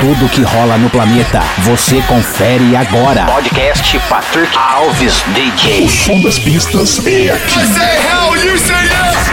[0.00, 3.26] Tudo que rola no planeta, você confere agora.
[3.26, 5.86] Podcast Patrick Alves DJ.
[5.90, 7.58] Som das pistas é aqui.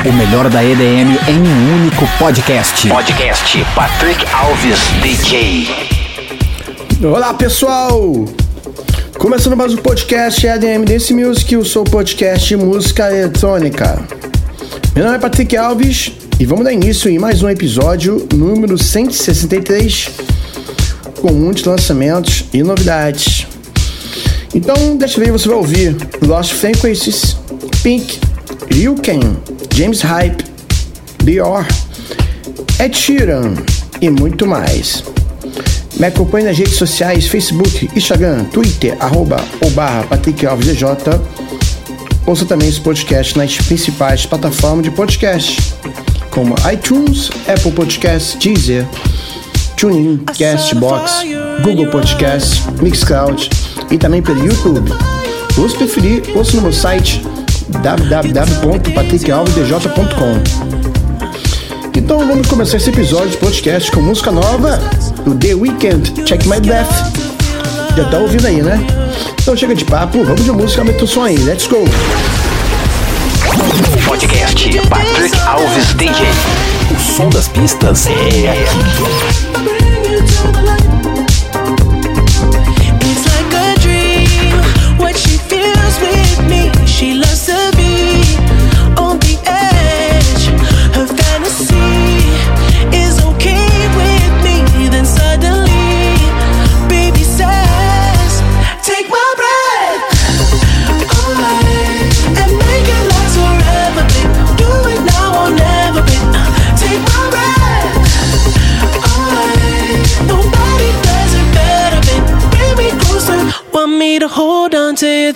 [0.09, 2.85] O melhor da EDM em um único podcast.
[2.89, 5.69] Podcast Patrick Alves DJ.
[7.01, 8.25] Olá pessoal!
[9.17, 14.05] Começando mais um podcast EDM Dance Music, eu sou o podcast Música Eletrônica.
[14.93, 20.36] Meu nome é Patrick Alves e vamos dar início em mais um episódio número 163
[21.21, 23.47] com muitos lançamentos e novidades.
[24.53, 27.37] Então, desta vez você vai ouvir Lost Frequencies,
[27.83, 28.19] Pink,
[28.71, 29.37] Liu Kang,
[29.73, 30.43] James Hype,
[31.23, 31.65] Dior,
[32.79, 33.53] Ed Sheeran
[34.01, 35.03] e muito mais.
[35.99, 40.87] Me acompanhe nas redes sociais, Facebook, Instagram, Twitter, arroba ou barra Patrick Alves DJ.
[42.25, 45.73] Ouça também esse podcast nas principais plataformas de podcast,
[46.29, 48.85] como iTunes, Apple Podcasts, Deezer,
[49.77, 51.23] TuneIn, Castbox,
[51.61, 53.49] Google Podcasts, Mixcloud
[53.91, 54.91] e também pelo YouTube.
[55.55, 57.23] Ou se preferir, ouça no meu site
[57.83, 60.41] www.patrickalvesdj.com
[61.95, 64.79] Então vamos começar esse episódio de podcast com música nova
[65.23, 66.89] do The Weeknd, Check My Death.
[67.95, 68.79] Já tá ouvindo aí, né?
[69.39, 71.85] Então chega de papo, vamos de música, aumenta o som aí, let's go!
[74.07, 76.25] Podcast Patrick Alves DJ.
[76.91, 79.46] O som das pistas é aqui.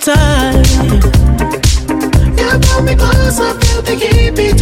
[0.02, 0.66] Tight.
[2.38, 4.61] You pull me closer, feel the heat between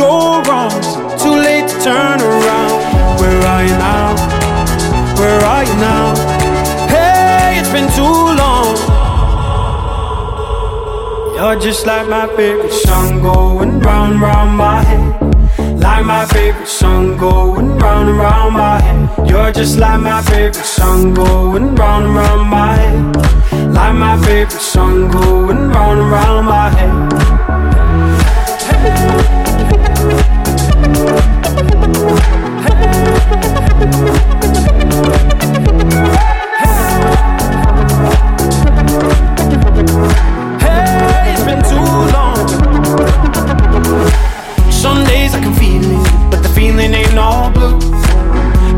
[0.00, 0.72] go wrong?
[1.20, 2.76] Too late to turn around.
[3.20, 4.08] Where are you now?
[5.20, 6.06] Where are you now?
[6.88, 8.72] Hey, it's been too long.
[11.36, 15.04] You're just like my favorite song going round, round my head.
[15.84, 19.28] Like my favorite song going round and round my head.
[19.28, 23.16] You're just like my favorite song going round and round my head.
[23.76, 26.94] Like my favorite song going round and round my head.
[28.68, 29.39] Hey,
[47.20, 47.76] all blue.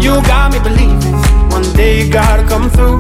[0.05, 1.17] You got me believing
[1.55, 2.99] one day you gotta come through.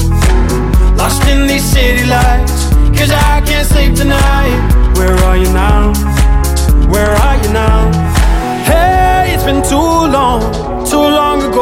[1.01, 4.59] Lost in these city lights, cause I can't sleep tonight.
[4.97, 5.93] Where are you now?
[6.93, 7.81] Where are you now?
[8.71, 10.41] Hey, it's been too long,
[10.93, 11.62] too long ago,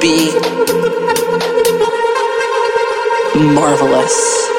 [0.00, 0.32] be
[3.54, 4.49] marvelous.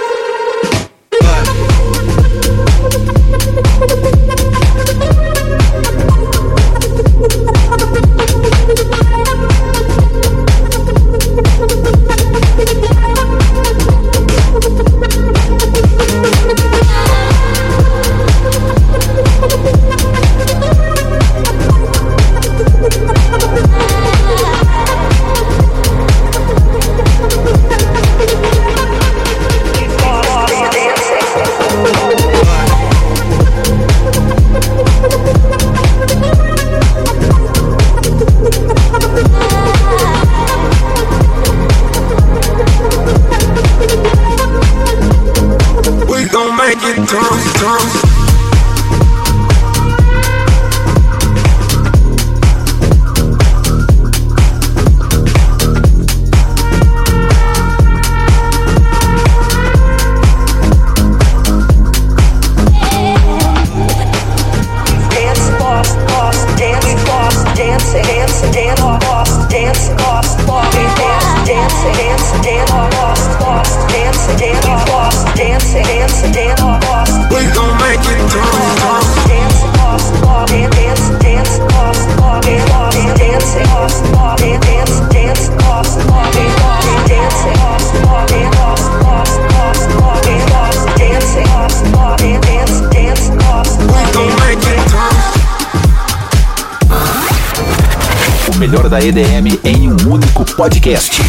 [99.01, 101.23] EDM em um único podcast.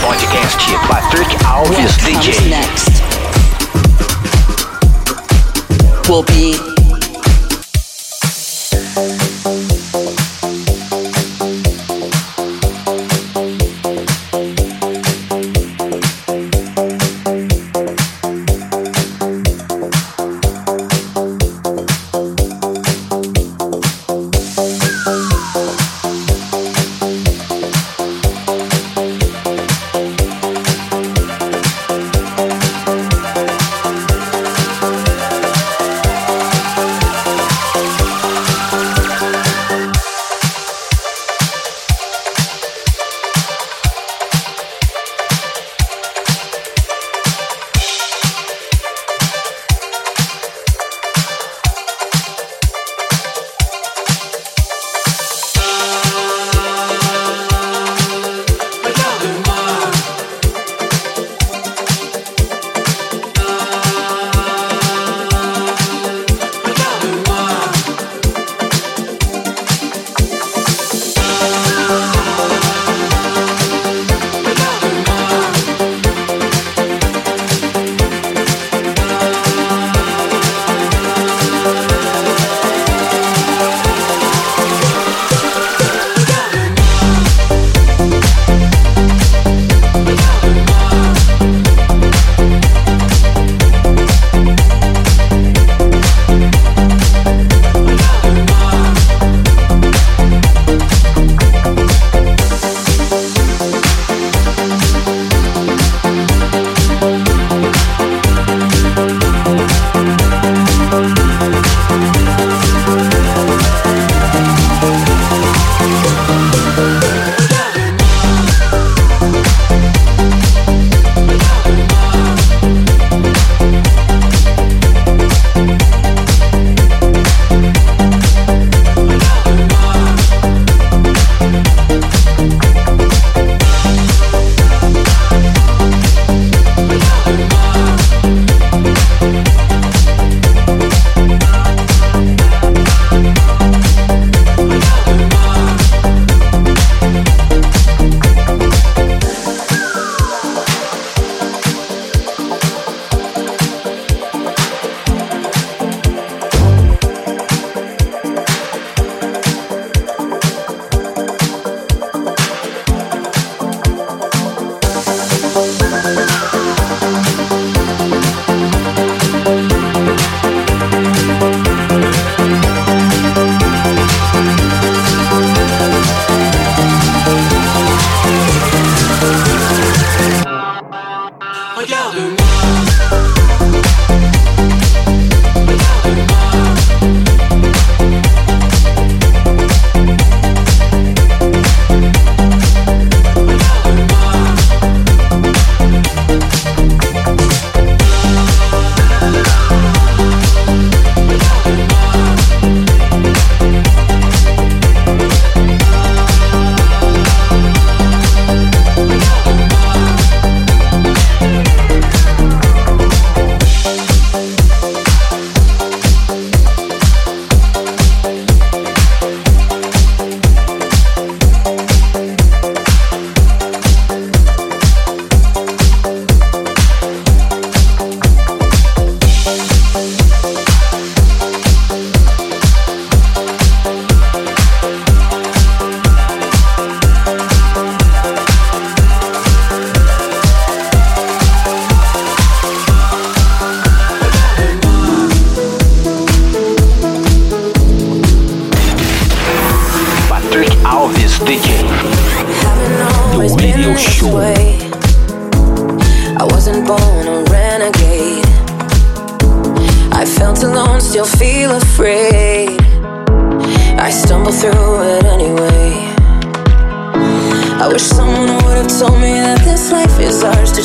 [0.00, 2.48] Podcast Patrick Alves DJ.
[2.48, 3.02] Next
[6.08, 6.75] will be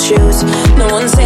[0.01, 0.43] shoes.
[0.77, 1.20] No one's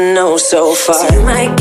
[0.00, 0.94] Know so far.
[0.94, 1.59] So you might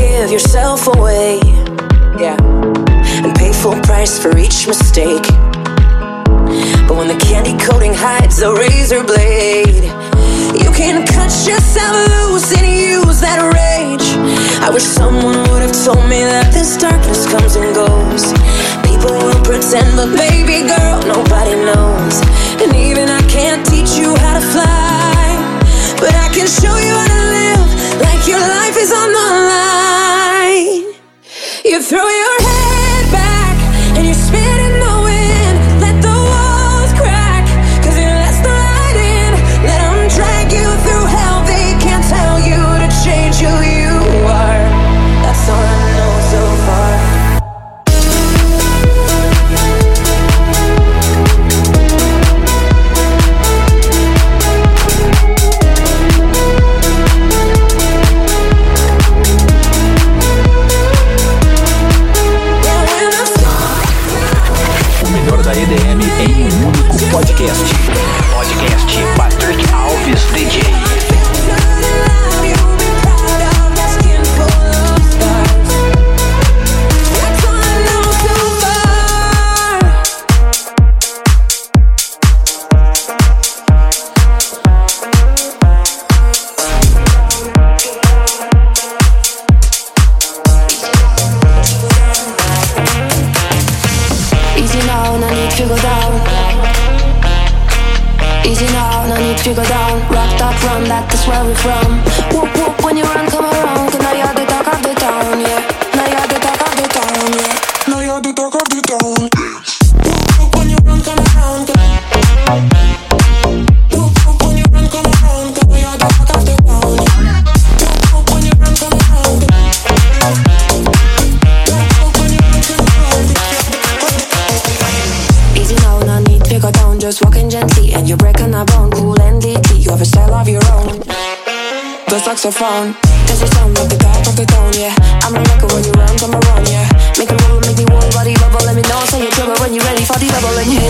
[140.39, 140.88] traveling here.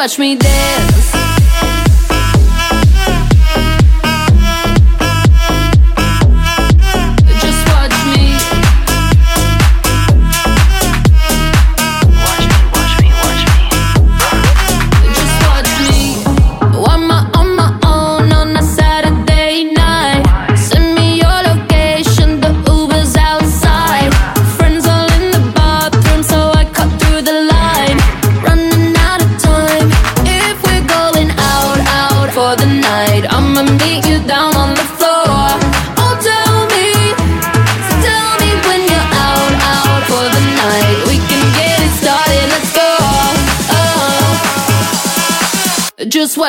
[0.00, 0.89] watch me dance.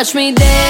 [0.02, 0.61] watch me dance.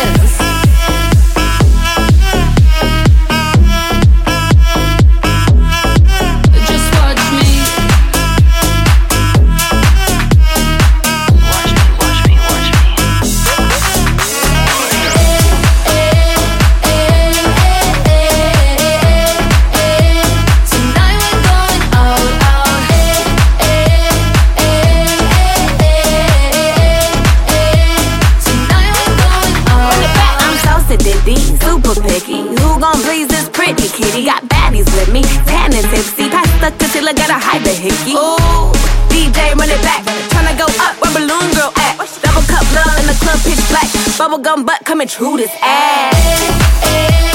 [44.17, 47.30] Bubblegum butt coming through this ass.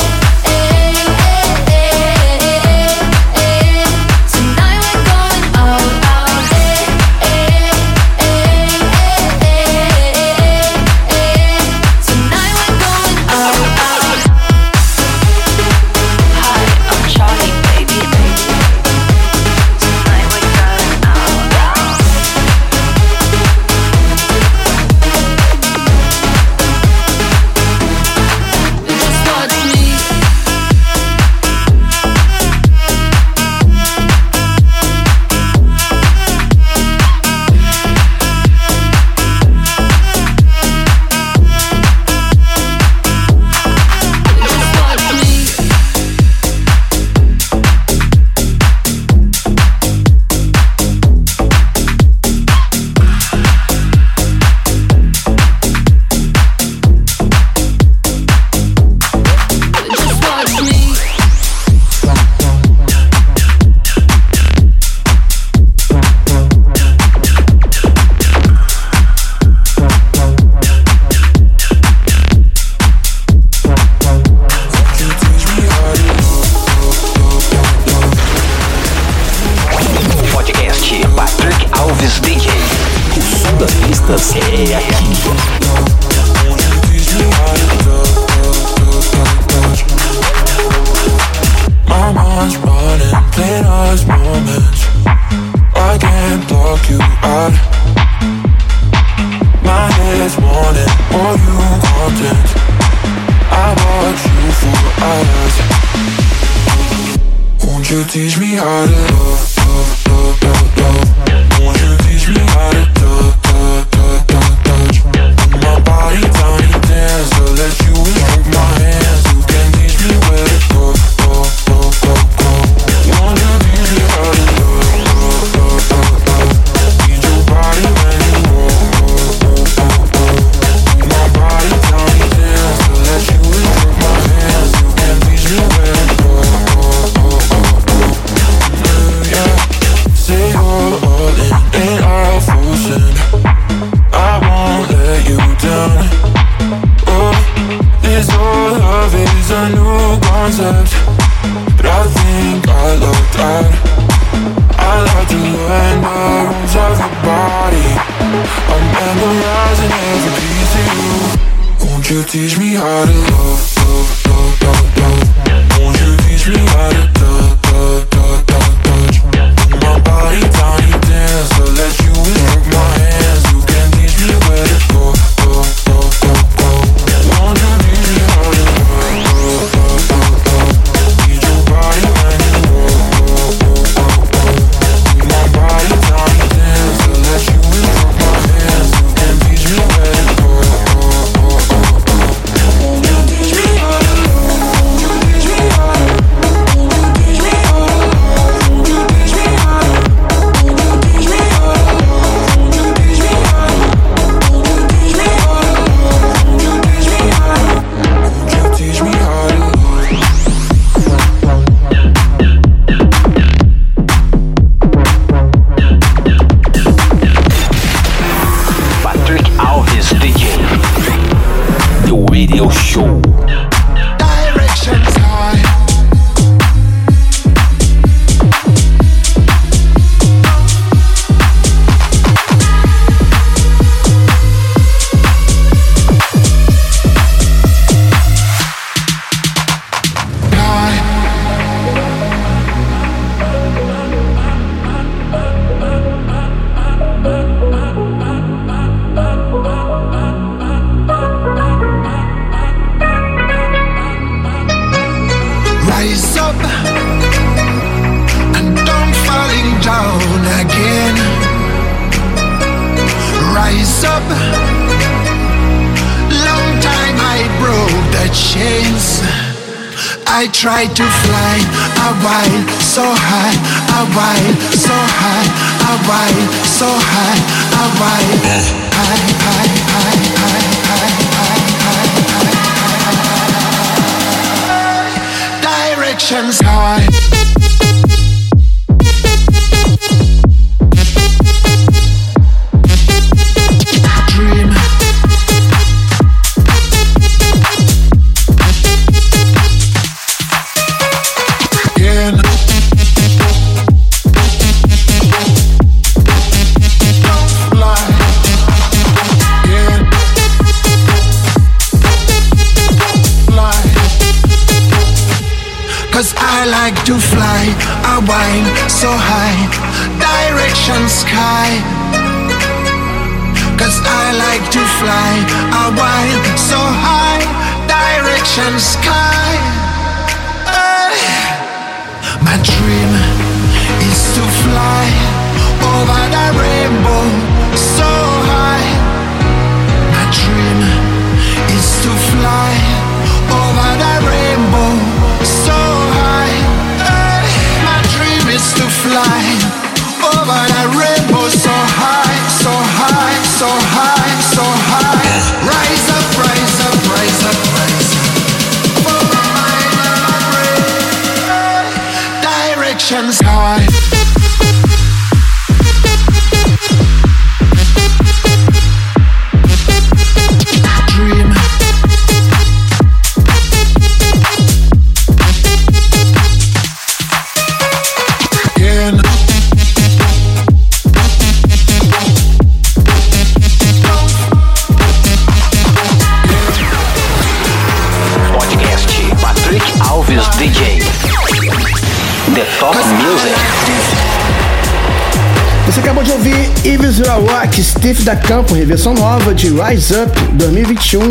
[398.07, 401.23] Stiff da Campo, reversão nova de Rise Up 2021.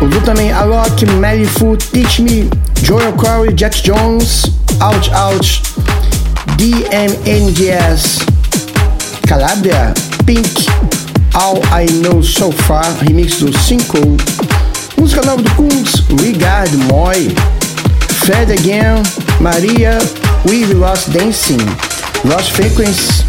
[0.00, 2.48] Ouviu também Alok, Melifu, Teach Me,
[2.80, 5.62] Joel Corey, Jack Jones, Out Out,
[6.56, 8.20] DMNDS,
[9.26, 9.92] Calabria,
[10.24, 10.66] Pink,
[11.34, 13.98] All I Know So Far, remix do Cinco.
[14.96, 17.34] Música nova do Kungs, Regard Moy,
[18.24, 19.02] Fred Again,
[19.40, 19.98] Maria,
[20.48, 21.58] We Lost Dancing,
[22.24, 23.24] Lost Frequency,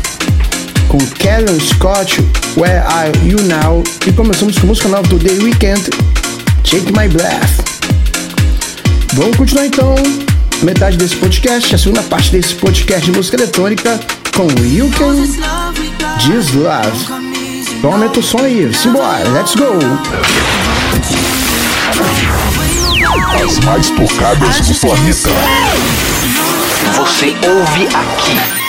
[0.89, 2.21] com Karen Scott,
[2.57, 5.89] Where Are You Now e começamos com a música nova do The Weeknd,
[6.63, 7.61] Shake My Breath.
[9.13, 9.95] Vamos continuar então
[10.61, 13.99] metade desse podcast, a segunda parte desse podcast de música eletrônica
[14.35, 15.15] com You Can
[16.19, 16.97] Just Love.
[17.77, 19.79] Então aumenta o som aí, simbora, let's go!
[23.43, 25.29] As mais tocadas do planeta.
[26.97, 28.61] Você ouve aqui.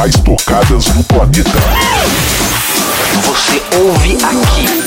[0.00, 1.50] mais tocadas no planeta.
[3.22, 4.80] Você ouve aqui.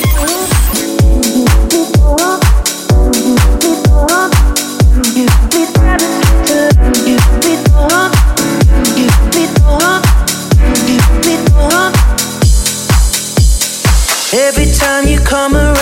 [14.34, 15.73] Every time you come around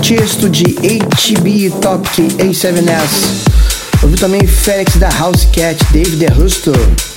[0.00, 4.02] Tiesto de HB Topic A7S.
[4.02, 6.72] Ouviu também Félix da House Cat, David Rusto,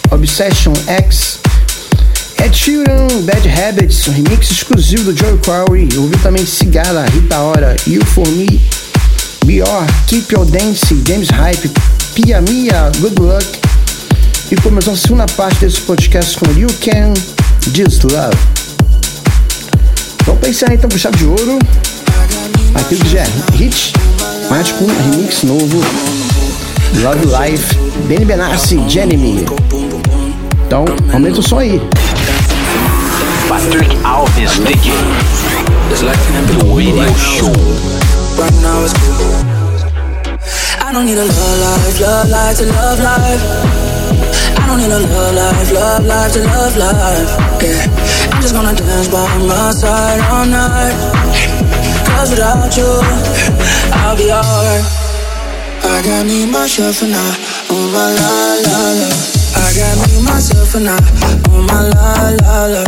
[0.10, 1.40] Obsession X,
[2.44, 5.90] Ed Sheeran, Bad Habits, um remix exclusivo do Joe Crowley.
[5.96, 8.60] Ouviu também Cigala, Rita Ora, You For Me,
[9.46, 11.72] Bior, Keep Your Dance, James Hype,
[12.16, 13.60] Pia Mia, Good Luck.
[14.52, 17.14] E começou a segunda parte desse podcast com You Can
[17.74, 18.38] Just Love.
[20.26, 21.60] Vamos encerrar então com chave de ouro.
[22.76, 23.94] Aquilo que já é hit,
[24.50, 25.82] mas com um remix novo.
[27.02, 27.76] Love Life,
[28.08, 29.46] Benny Benassi, Jenny
[30.66, 31.82] Então, aumenta o som aí.
[33.48, 34.94] Patrick Alves DJ.
[35.92, 37.52] Do Radio Show.
[38.38, 39.52] Right now it's cool.
[40.80, 43.42] I don't need a love life, love life to love life.
[44.58, 47.64] I don't need a love life, love life to love life.
[47.64, 51.21] Yeah, I'm just gonna dance by my side all night.
[52.22, 52.86] Cause without you,
[53.98, 54.86] I'll be alright.
[55.82, 57.36] I got me, myself, and I.
[57.68, 59.10] Oh my la la la.
[59.58, 61.02] I got me, myself, and I.
[61.50, 62.84] Oh my la la la.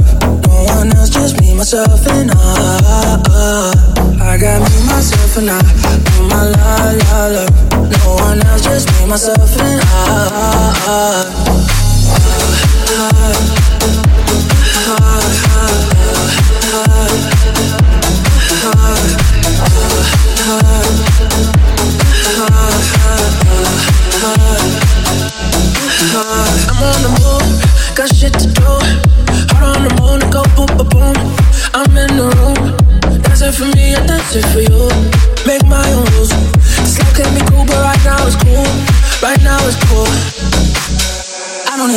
[0.45, 2.37] No one else, just me, myself, and I.
[4.21, 5.57] I I got me, myself, and I.
[6.13, 7.49] Oh my la la love.
[7.89, 9.81] No one else, just me, myself, and
[13.01, 13.62] I'm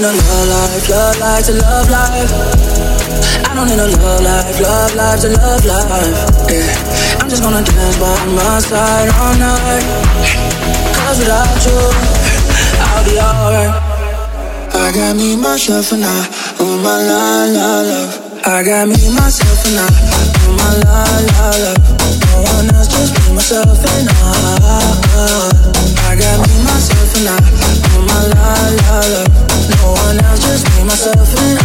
[0.06, 2.30] a love life, love life to love life.
[3.42, 6.14] I don't need a love life, love life to love life.
[6.46, 9.84] Yeah, I'm just gonna dance by my side all night.
[10.94, 11.78] Cause without you,
[12.86, 13.74] I'll be alright.
[14.76, 16.28] I got me, myself, and I.
[16.60, 18.12] Oh my la la love.
[18.46, 19.88] I got me, myself, and I.
[19.90, 21.82] Oh my la la love.
[22.30, 24.14] No one else, just me, myself, and I.
[26.06, 27.38] I got me, myself, and I.
[27.90, 29.45] Oh my la la love.
[29.68, 31.58] No one else, just me, myself, and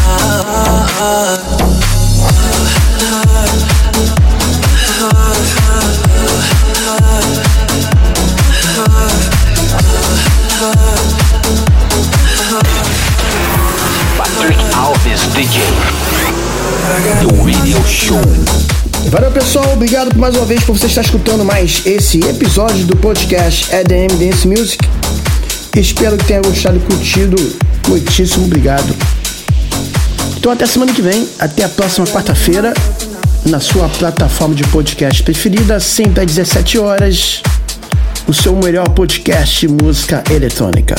[14.17, 15.61] Patrick Alves DJ.
[17.19, 18.21] The Radio Show.
[19.09, 22.95] Valeu pessoal, obrigado por mais uma vez por você estar escutando mais esse episódio do
[22.95, 24.79] podcast EDM Dance Music.
[25.75, 27.70] Espero que tenha gostado e curtido.
[27.87, 28.95] Muitíssimo obrigado.
[30.37, 32.73] Então até semana que vem, até a próxima quarta-feira,
[33.45, 37.41] na sua plataforma de podcast preferida, sempre às 17 horas,
[38.27, 40.95] o seu melhor podcast de música eletrônica.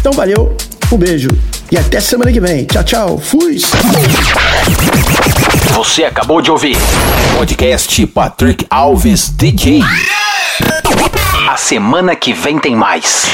[0.00, 0.56] Então valeu,
[0.92, 1.28] um beijo
[1.70, 2.64] e até semana que vem.
[2.64, 3.18] Tchau, tchau.
[3.18, 3.60] Fui!
[5.74, 6.76] Você acabou de ouvir
[7.36, 9.82] Podcast Patrick Alves DJ.
[11.50, 13.26] A semana que vem tem mais.